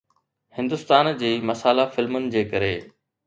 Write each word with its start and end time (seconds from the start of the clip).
هندستان 0.57 1.09
جي 1.19 1.29
مسالا 1.51 1.85
فلمن 1.97 2.25
جي 2.37 2.45
ڪري 2.55 2.73